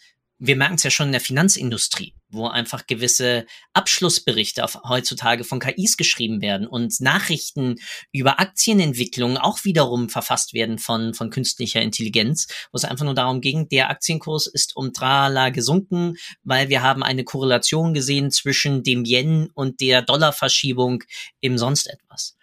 [0.44, 5.60] wir merken es ja schon in der Finanzindustrie, wo einfach gewisse Abschlussberichte auf, heutzutage von
[5.60, 7.76] KIs geschrieben werden und Nachrichten
[8.10, 13.40] über Aktienentwicklungen auch wiederum verfasst werden von, von künstlicher Intelligenz, wo es einfach nur darum
[13.40, 19.04] ging, der Aktienkurs ist um Trala gesunken, weil wir haben eine Korrelation gesehen zwischen dem
[19.04, 21.04] Yen und der Dollarverschiebung
[21.40, 22.36] im sonst etwas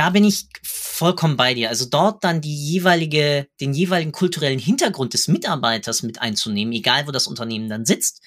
[0.00, 1.68] da bin ich vollkommen bei dir.
[1.68, 7.10] Also dort dann die jeweilige, den jeweiligen kulturellen Hintergrund des Mitarbeiters mit einzunehmen, egal wo
[7.10, 8.22] das Unternehmen dann sitzt,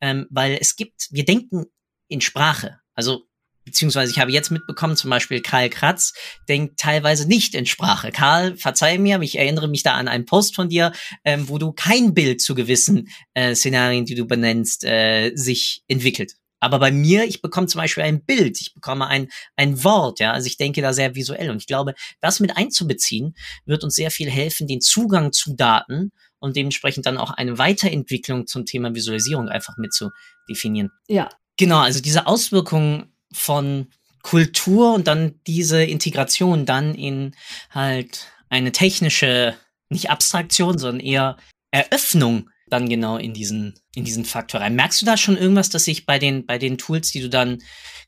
[0.00, 1.66] ähm, weil es gibt, wir denken
[2.08, 2.80] in Sprache.
[2.94, 3.28] Also
[3.64, 6.12] beziehungsweise ich habe jetzt mitbekommen, zum Beispiel Karl Kratz
[6.48, 8.10] denkt teilweise nicht in Sprache.
[8.10, 10.90] Karl, verzeih mir, ich erinnere mich da an einen Post von dir,
[11.24, 16.32] ähm, wo du kein Bild zu gewissen äh, Szenarien, die du benennst, äh, sich entwickelt.
[16.62, 20.30] Aber bei mir, ich bekomme zum Beispiel ein Bild, ich bekomme ein, ein Wort, ja,
[20.30, 21.50] also ich denke da sehr visuell.
[21.50, 23.34] Und ich glaube, das mit einzubeziehen,
[23.66, 28.46] wird uns sehr viel helfen, den Zugang zu Daten und dementsprechend dann auch eine Weiterentwicklung
[28.46, 30.10] zum Thema Visualisierung einfach mit zu
[30.48, 30.92] definieren.
[31.08, 31.30] Ja.
[31.56, 33.88] Genau, also diese Auswirkungen von
[34.22, 37.34] Kultur und dann diese Integration dann in
[37.70, 39.56] halt eine technische,
[39.88, 41.36] nicht Abstraktion, sondern eher
[41.72, 44.74] Eröffnung dann genau in diesen, in diesen Faktor rein.
[44.74, 47.58] Merkst du da schon irgendwas, dass sich bei den, bei den Tools, die du dann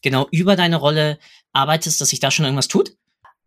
[0.02, 1.18] genau über deine Rolle
[1.52, 2.96] arbeitest, dass sich da schon irgendwas tut?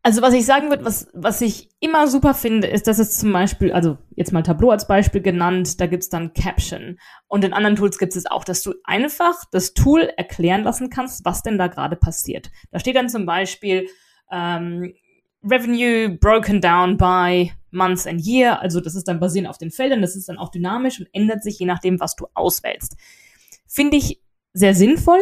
[0.04, 3.34] Also was ich sagen würde, was, was ich immer super finde, ist, dass es zum
[3.34, 6.98] Beispiel, also jetzt mal Tableau als Beispiel genannt, da gibt's dann Caption.
[7.28, 11.26] Und in anderen Tools gibt es auch, dass du einfach das Tool erklären lassen kannst,
[11.26, 12.50] was denn da gerade passiert.
[12.72, 13.90] Da steht dann zum Beispiel
[14.32, 14.94] ähm,
[15.44, 18.62] Revenue broken down by Months and Year.
[18.62, 21.44] Also das ist dann basierend auf den Feldern, das ist dann auch dynamisch und ändert
[21.44, 22.96] sich je nachdem, was du auswählst.
[23.68, 24.22] Finde ich
[24.54, 25.20] sehr sinnvoll,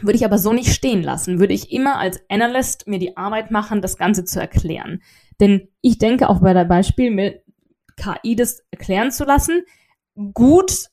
[0.00, 1.38] würde ich aber so nicht stehen lassen.
[1.38, 5.02] Würde ich immer als Analyst mir die Arbeit machen, das Ganze zu erklären.
[5.40, 7.42] Denn ich denke auch bei der Beispiel mit
[7.96, 9.62] KI das erklären zu lassen,
[10.32, 10.88] gut,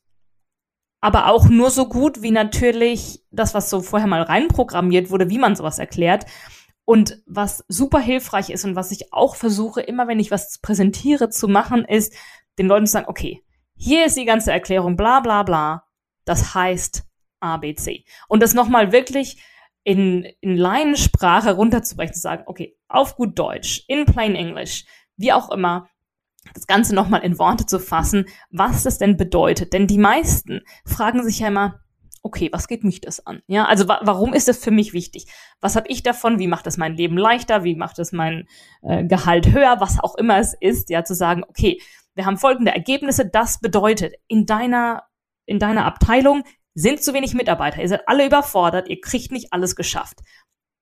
[1.00, 5.40] aber auch nur so gut wie natürlich das, was so vorher mal reinprogrammiert wurde, wie
[5.40, 6.26] man sowas erklärt.
[6.92, 11.30] Und was super hilfreich ist und was ich auch versuche, immer wenn ich was präsentiere
[11.30, 12.14] zu machen, ist,
[12.60, 13.46] den Leuten zu sagen, okay,
[13.78, 15.86] hier ist die ganze Erklärung, bla bla bla.
[16.26, 17.06] Das heißt
[17.40, 18.04] ABC.
[18.28, 19.42] Und das nochmal wirklich
[19.86, 24.84] in, in Laiensprache runterzubrechen, zu sagen, okay, auf gut Deutsch, in plain English,
[25.16, 25.88] wie auch immer,
[26.54, 29.72] das Ganze nochmal in Worte zu fassen, was das denn bedeutet.
[29.72, 31.80] Denn die meisten fragen sich ja immer,
[32.24, 33.42] okay, was geht mich das an?
[33.48, 35.26] Ja, also wa warum ist das für mich wichtig?
[35.60, 36.40] Was habe ich davon?
[36.40, 37.64] Wie macht das mein Leben leichter?
[37.64, 38.48] Wie macht es mein
[38.84, 39.80] äh, Gehalt höher?
[39.80, 41.82] Was auch immer es ist, ja, zu sagen, okay,
[42.14, 43.28] wir haben folgende Ergebnisse.
[43.28, 45.04] Das bedeutet, in deiner,
[45.46, 47.82] in deiner Abteilung sind zu wenig Mitarbeiter.
[47.82, 48.88] Ihr seid alle überfordert.
[48.88, 50.20] Ihr kriegt nicht alles geschafft.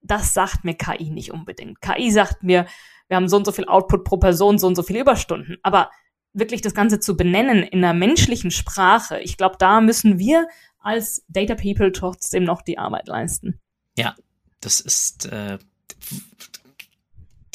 [0.01, 1.81] Das sagt mir KI nicht unbedingt.
[1.81, 2.65] KI sagt mir,
[3.07, 5.57] wir haben so und so viel Output pro Person, so und so viele Überstunden.
[5.63, 5.89] Aber
[6.33, 10.47] wirklich das Ganze zu benennen in einer menschlichen Sprache, ich glaube, da müssen wir
[10.79, 13.59] als Data People trotzdem noch die Arbeit leisten.
[13.97, 14.15] Ja,
[14.61, 15.57] das ist äh,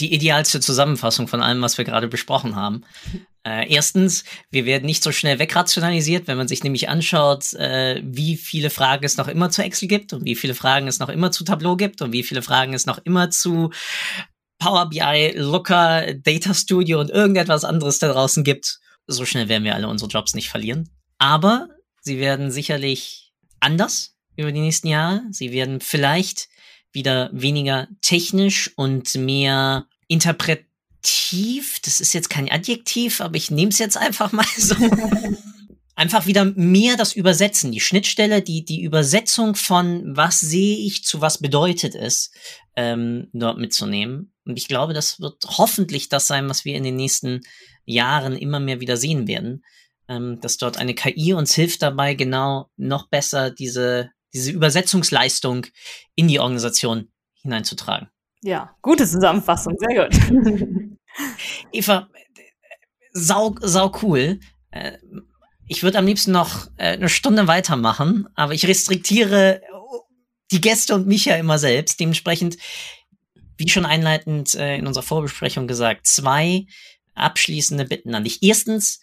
[0.00, 2.84] die idealste Zusammenfassung von allem, was wir gerade besprochen haben.
[3.46, 8.38] Äh, erstens, wir werden nicht so schnell wegrationalisiert, wenn man sich nämlich anschaut, äh, wie
[8.38, 11.30] viele Fragen es noch immer zu Excel gibt und wie viele Fragen es noch immer
[11.30, 13.70] zu Tableau gibt und wie viele Fragen es noch immer zu
[14.58, 18.78] Power BI, Looker, Data Studio und irgendetwas anderes da draußen gibt.
[19.06, 20.88] So schnell werden wir alle unsere Jobs nicht verlieren.
[21.18, 21.68] Aber
[22.04, 25.22] sie werden sicherlich anders über die nächsten Jahre.
[25.30, 26.48] Sie werden vielleicht
[26.92, 30.68] wieder weniger technisch und mehr interpretiert
[31.04, 34.74] Adjektiv, das ist jetzt kein Adjektiv, aber ich nehme es jetzt einfach mal so.
[35.94, 41.20] einfach wieder mehr das Übersetzen, die Schnittstelle, die, die Übersetzung von was sehe ich zu
[41.20, 42.30] was bedeutet es,
[42.74, 44.32] ähm, dort mitzunehmen.
[44.46, 47.42] Und ich glaube, das wird hoffentlich das sein, was wir in den nächsten
[47.84, 49.62] Jahren immer mehr wieder sehen werden,
[50.08, 55.66] ähm, dass dort eine KI uns hilft dabei, genau noch besser diese, diese Übersetzungsleistung
[56.14, 57.08] in die Organisation
[57.42, 58.08] hineinzutragen.
[58.42, 60.98] Ja, gute Zusammenfassung, sehr gut.
[61.72, 62.08] Eva,
[63.12, 64.40] sau, sau cool.
[64.70, 64.98] Äh,
[65.66, 69.62] ich würde am liebsten noch äh, eine Stunde weitermachen, aber ich restriktiere
[70.50, 72.00] die Gäste und mich ja immer selbst.
[72.00, 72.58] Dementsprechend,
[73.56, 76.66] wie schon einleitend äh, in unserer Vorbesprechung gesagt, zwei
[77.14, 78.42] abschließende Bitten an dich.
[78.42, 79.00] Erstens,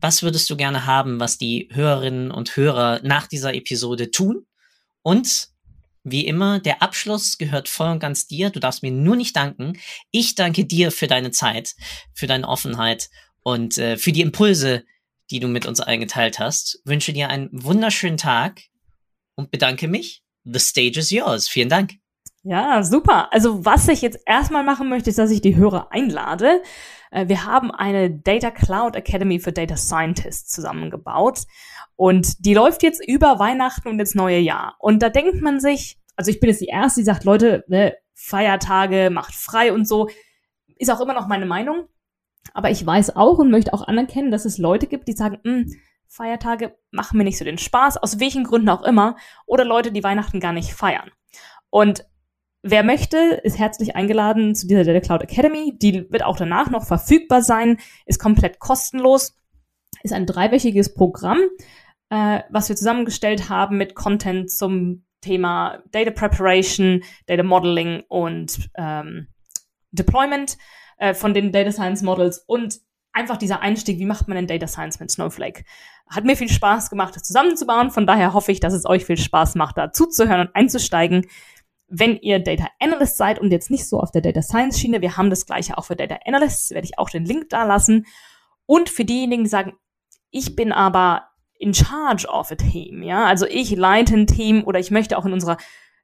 [0.00, 4.46] was würdest du gerne haben, was die Hörerinnen und Hörer nach dieser Episode tun?
[5.02, 5.48] Und
[6.04, 8.50] wie immer, der Abschluss gehört voll und ganz dir.
[8.50, 9.78] Du darfst mir nur nicht danken.
[10.10, 11.74] Ich danke dir für deine Zeit,
[12.14, 13.10] für deine Offenheit
[13.42, 14.84] und äh, für die Impulse,
[15.30, 16.80] die du mit uns eingeteilt hast.
[16.84, 18.62] Wünsche dir einen wunderschönen Tag
[19.34, 20.22] und bedanke mich.
[20.44, 21.48] The stage is yours.
[21.48, 21.94] Vielen Dank.
[22.42, 23.32] Ja, super.
[23.32, 26.62] Also was ich jetzt erstmal machen möchte, ist, dass ich die Hörer einlade.
[27.10, 31.42] Äh, wir haben eine Data Cloud Academy für Data Scientists zusammengebaut.
[31.96, 34.76] Und die läuft jetzt über Weihnachten und ins neue Jahr.
[34.78, 37.96] Und da denkt man sich, also ich bin jetzt die Erste, die sagt, Leute, ne,
[38.14, 40.08] Feiertage, macht frei und so.
[40.76, 41.88] Ist auch immer noch meine Meinung.
[42.54, 45.72] Aber ich weiß auch und möchte auch anerkennen, dass es Leute gibt, die sagen, hm,
[46.06, 49.16] Feiertage machen mir nicht so den Spaß, aus welchen Gründen auch immer.
[49.46, 51.10] Oder Leute, die Weihnachten gar nicht feiern.
[51.70, 52.04] Und
[52.62, 55.76] wer möchte, ist herzlich eingeladen zu dieser Data Cloud Academy.
[55.76, 59.36] Die wird auch danach noch verfügbar sein, ist komplett kostenlos,
[60.02, 61.38] ist ein dreiwöchiges Programm
[62.10, 69.28] äh, was wir zusammengestellt haben mit Content zum Thema Data Preparation, Data Modeling und ähm,
[69.90, 70.56] Deployment
[70.98, 72.78] äh, von den Data Science Models und
[73.12, 75.64] einfach dieser Einstieg, wie macht man denn Data Science mit Snowflake?
[76.08, 77.90] Hat mir viel Spaß gemacht, das zusammenzubauen.
[77.90, 81.26] Von daher hoffe ich, dass es euch viel Spaß macht, da zuzuhören und einzusteigen.
[81.88, 85.16] Wenn ihr Data Analyst seid und jetzt nicht so auf der Data Science Schiene, wir
[85.16, 88.06] haben das gleiche auch für Data Analysts, werde ich auch den Link da lassen.
[88.66, 89.72] Und für diejenigen, die sagen,
[90.30, 93.24] ich bin aber in charge of a team, ja.
[93.24, 95.56] Also ich leite ein Team oder ich möchte auch in unserer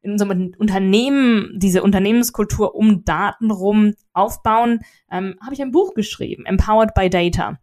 [0.05, 6.45] in unserem Unternehmen diese Unternehmenskultur um Daten rum aufbauen, ähm, habe ich ein Buch geschrieben,
[6.45, 7.59] Empowered by Data.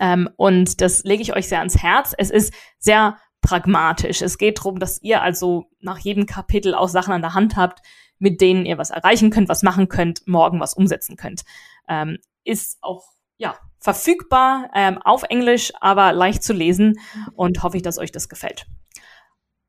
[0.00, 2.14] Ähm, und das lege ich euch sehr ans Herz.
[2.16, 4.22] Es ist sehr pragmatisch.
[4.22, 7.82] Es geht darum, dass ihr also nach jedem Kapitel auch Sachen an der Hand habt,
[8.18, 11.42] mit denen ihr was erreichen könnt, was machen könnt, morgen was umsetzen könnt.
[11.88, 13.04] Ähm, ist auch
[13.36, 16.98] ja verfügbar ähm, auf Englisch, aber leicht zu lesen
[17.34, 18.66] und hoffe ich, dass euch das gefällt.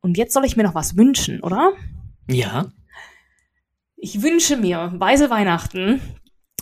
[0.01, 1.73] Und jetzt soll ich mir noch was wünschen, oder?
[2.29, 2.67] Ja.
[3.95, 6.01] Ich wünsche mir weise Weihnachten,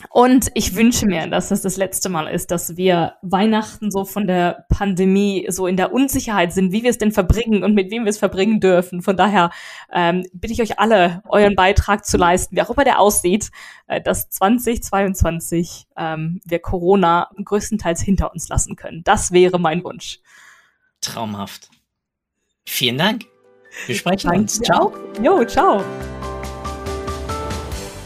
[0.10, 4.28] und ich wünsche mir, dass das das letzte Mal ist, dass wir Weihnachten so von
[4.28, 8.04] der Pandemie so in der Unsicherheit sind, wie wir es denn verbringen und mit wem
[8.04, 9.02] wir es verbringen dürfen.
[9.02, 9.52] Von daher
[9.92, 13.52] ähm, bitte ich euch alle, euren Beitrag zu leisten, wie auch immer der aussieht,
[13.88, 19.04] äh, dass 2022 ähm, wir Corona größtenteils hinter uns lassen können.
[19.04, 20.20] Das wäre mein Wunsch.
[21.02, 21.70] Traumhaft.
[22.66, 23.26] Vielen Dank.
[23.88, 24.42] Wir sprechen Danke.
[24.42, 24.60] uns.
[24.60, 24.94] Ciao.
[25.22, 25.84] Jo, ciao.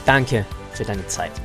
[0.05, 1.44] Danke für deine Zeit.